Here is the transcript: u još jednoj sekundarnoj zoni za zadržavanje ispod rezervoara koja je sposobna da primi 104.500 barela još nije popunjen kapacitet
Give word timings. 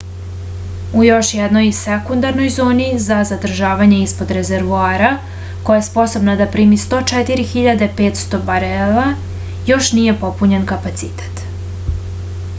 u 0.99 1.03
još 1.07 1.27
jednoj 1.39 1.67
sekundarnoj 1.79 2.47
zoni 2.53 2.85
za 3.07 3.17
zadržavanje 3.31 3.99
ispod 4.05 4.31
rezervoara 4.37 5.11
koja 5.67 5.81
je 5.81 5.83
sposobna 5.89 6.35
da 6.39 6.47
primi 6.55 6.79
104.500 6.85 8.41
barela 8.49 9.05
još 9.73 9.91
nije 9.99 10.17
popunjen 10.25 10.65
kapacitet 10.73 11.45